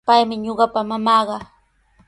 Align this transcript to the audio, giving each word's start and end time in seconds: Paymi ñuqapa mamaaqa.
Paymi 0.07 0.35
ñuqapa 0.45 0.81
mamaaqa. 0.89 1.37